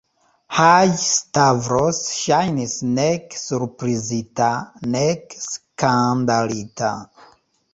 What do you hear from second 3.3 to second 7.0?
surprizita, nek skandalita.